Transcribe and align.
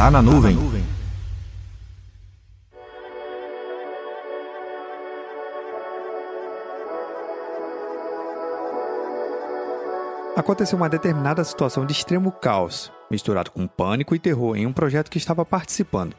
Tá 0.00 0.10
na 0.10 0.22
nuvem. 0.22 0.56
Aconteceu 10.34 10.78
uma 10.78 10.88
determinada 10.88 11.44
situação 11.44 11.84
de 11.84 11.92
extremo 11.92 12.32
caos, 12.32 12.90
misturado 13.10 13.50
com 13.50 13.66
pânico 13.66 14.14
e 14.14 14.18
terror 14.18 14.56
em 14.56 14.64
um 14.64 14.72
projeto 14.72 15.10
que 15.10 15.18
estava 15.18 15.44
participando. 15.44 16.16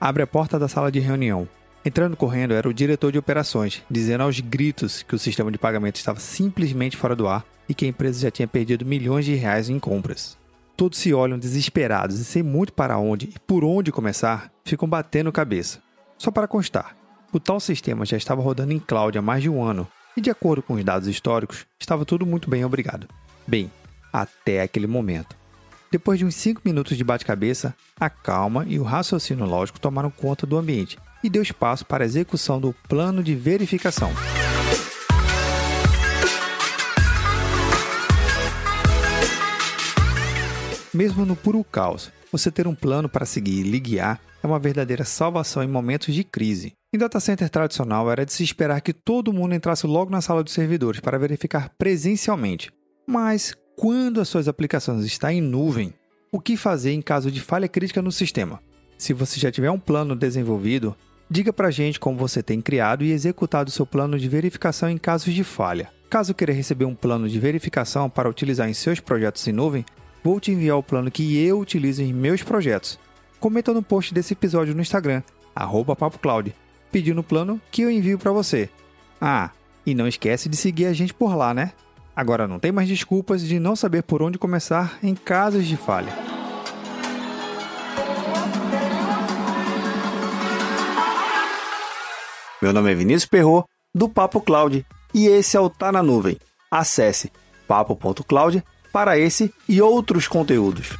Abre 0.00 0.22
a 0.22 0.26
porta 0.28 0.56
da 0.56 0.68
sala 0.68 0.92
de 0.92 1.00
reunião. 1.00 1.48
Entrando 1.84 2.16
correndo 2.16 2.54
era 2.54 2.68
o 2.68 2.72
diretor 2.72 3.10
de 3.10 3.18
operações, 3.18 3.82
dizendo 3.90 4.22
aos 4.22 4.38
gritos 4.38 5.02
que 5.02 5.16
o 5.16 5.18
sistema 5.18 5.50
de 5.50 5.58
pagamento 5.58 5.96
estava 5.96 6.20
simplesmente 6.20 6.96
fora 6.96 7.16
do 7.16 7.26
ar 7.26 7.44
e 7.68 7.74
que 7.74 7.86
a 7.86 7.88
empresa 7.88 8.20
já 8.20 8.30
tinha 8.30 8.46
perdido 8.46 8.86
milhões 8.86 9.24
de 9.24 9.34
reais 9.34 9.68
em 9.68 9.80
compras. 9.80 10.38
Todos 10.76 10.98
se 10.98 11.14
olham 11.14 11.38
desesperados 11.38 12.20
e 12.20 12.24
sem 12.24 12.42
muito 12.42 12.72
para 12.72 12.98
onde 12.98 13.30
e 13.34 13.38
por 13.46 13.64
onde 13.64 13.90
começar, 13.90 14.52
ficam 14.62 14.86
batendo 14.86 15.32
cabeça. 15.32 15.80
Só 16.18 16.30
para 16.30 16.46
constar, 16.46 16.94
o 17.32 17.40
tal 17.40 17.58
sistema 17.58 18.04
já 18.04 18.16
estava 18.16 18.42
rodando 18.42 18.74
em 18.74 18.78
cloud 18.78 19.16
há 19.16 19.22
mais 19.22 19.42
de 19.42 19.48
um 19.48 19.64
ano 19.64 19.88
e, 20.14 20.20
de 20.20 20.30
acordo 20.30 20.62
com 20.62 20.74
os 20.74 20.84
dados 20.84 21.08
históricos, 21.08 21.64
estava 21.80 22.04
tudo 22.04 22.26
muito 22.26 22.50
bem, 22.50 22.62
obrigado. 22.62 23.08
Bem, 23.46 23.70
até 24.12 24.60
aquele 24.60 24.86
momento. 24.86 25.34
Depois 25.90 26.18
de 26.18 26.26
uns 26.26 26.34
5 26.34 26.60
minutos 26.62 26.96
de 26.96 27.04
bate-cabeça, 27.04 27.74
a 27.98 28.10
calma 28.10 28.66
e 28.68 28.78
o 28.78 28.82
raciocínio 28.82 29.46
lógico 29.46 29.80
tomaram 29.80 30.10
conta 30.10 30.46
do 30.46 30.58
ambiente 30.58 30.98
e 31.24 31.30
deu 31.30 31.42
espaço 31.42 31.86
para 31.86 32.04
a 32.04 32.06
execução 32.06 32.60
do 32.60 32.74
plano 32.86 33.22
de 33.22 33.34
verificação. 33.34 34.12
Mesmo 40.96 41.26
no 41.26 41.36
puro 41.36 41.62
caos, 41.62 42.10
você 42.32 42.50
ter 42.50 42.66
um 42.66 42.74
plano 42.74 43.06
para 43.06 43.26
seguir 43.26 43.60
e 43.60 43.70
lhe 43.70 43.78
guiar 43.78 44.18
é 44.42 44.46
uma 44.46 44.58
verdadeira 44.58 45.04
salvação 45.04 45.62
em 45.62 45.68
momentos 45.68 46.14
de 46.14 46.24
crise. 46.24 46.72
Em 46.90 46.96
data 46.96 47.20
center 47.20 47.50
tradicional, 47.50 48.10
era 48.10 48.24
de 48.24 48.32
se 48.32 48.42
esperar 48.42 48.80
que 48.80 48.94
todo 48.94 49.30
mundo 49.30 49.54
entrasse 49.54 49.86
logo 49.86 50.10
na 50.10 50.22
sala 50.22 50.42
dos 50.42 50.54
servidores 50.54 50.98
para 50.98 51.18
verificar 51.18 51.70
presencialmente. 51.76 52.72
Mas, 53.06 53.54
quando 53.76 54.22
as 54.22 54.28
suas 54.30 54.48
aplicações 54.48 55.04
estão 55.04 55.28
em 55.28 55.42
nuvem, 55.42 55.92
o 56.32 56.40
que 56.40 56.56
fazer 56.56 56.92
em 56.92 57.02
caso 57.02 57.30
de 57.30 57.42
falha 57.42 57.68
crítica 57.68 58.00
no 58.00 58.10
sistema? 58.10 58.58
Se 58.96 59.12
você 59.12 59.38
já 59.38 59.52
tiver 59.52 59.70
um 59.70 59.78
plano 59.78 60.16
desenvolvido, 60.16 60.96
diga 61.28 61.52
para 61.52 61.68
a 61.68 61.70
gente 61.70 62.00
como 62.00 62.16
você 62.16 62.42
tem 62.42 62.62
criado 62.62 63.04
e 63.04 63.12
executado 63.12 63.70
seu 63.70 63.84
plano 63.84 64.18
de 64.18 64.30
verificação 64.30 64.88
em 64.88 64.96
casos 64.96 65.34
de 65.34 65.44
falha. 65.44 65.90
Caso 66.08 66.32
queira 66.32 66.54
receber 66.54 66.86
um 66.86 66.94
plano 66.94 67.28
de 67.28 67.38
verificação 67.38 68.08
para 68.08 68.30
utilizar 68.30 68.66
em 68.66 68.72
seus 68.72 68.98
projetos 68.98 69.46
em 69.46 69.52
nuvem, 69.52 69.84
vou 70.22 70.40
te 70.40 70.50
enviar 70.50 70.76
o 70.76 70.82
plano 70.82 71.10
que 71.10 71.42
eu 71.44 71.58
utilizo 71.58 72.02
em 72.02 72.12
meus 72.12 72.42
projetos. 72.42 72.98
Comenta 73.38 73.72
no 73.72 73.82
post 73.82 74.12
desse 74.12 74.32
episódio 74.32 74.74
no 74.74 74.80
Instagram, 74.80 75.22
PapoCloud, 75.54 76.54
pedindo 76.90 77.20
o 77.20 77.24
plano 77.24 77.60
que 77.70 77.82
eu 77.82 77.90
envio 77.90 78.18
para 78.18 78.32
você. 78.32 78.68
Ah, 79.20 79.50
e 79.84 79.94
não 79.94 80.08
esquece 80.08 80.48
de 80.48 80.56
seguir 80.56 80.86
a 80.86 80.92
gente 80.92 81.14
por 81.14 81.34
lá, 81.34 81.54
né? 81.54 81.72
Agora 82.14 82.48
não 82.48 82.58
tem 82.58 82.72
mais 82.72 82.88
desculpas 82.88 83.42
de 83.42 83.60
não 83.60 83.76
saber 83.76 84.02
por 84.02 84.22
onde 84.22 84.38
começar 84.38 84.98
em 85.02 85.14
casos 85.14 85.66
de 85.66 85.76
falha. 85.76 86.12
Meu 92.60 92.72
nome 92.72 92.90
é 92.90 92.94
Vinícius 92.94 93.26
Perro 93.26 93.68
do 93.94 94.08
Papo 94.08 94.40
Cloud, 94.40 94.84
e 95.14 95.26
esse 95.26 95.56
é 95.56 95.60
o 95.60 95.70
Tá 95.70 95.92
na 95.92 96.02
Nuvem. 96.02 96.38
Acesse 96.70 97.30
papo.cloud 97.68 98.64
para 98.96 99.18
esse 99.18 99.52
e 99.68 99.82
outros 99.82 100.26
conteúdos. 100.26 100.96